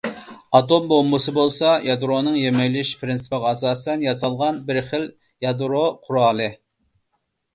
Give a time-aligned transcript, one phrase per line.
[0.59, 5.05] ئاتوم بومبىسى بولسا يادرونىڭ يىمىرىلىش پىرىنسىپىغا ئاساسەن ياسالغان بىرخىل
[5.47, 6.49] يادرو قورالى.